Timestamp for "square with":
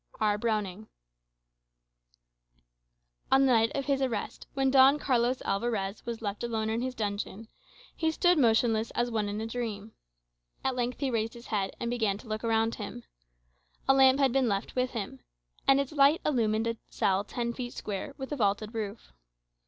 17.73-18.31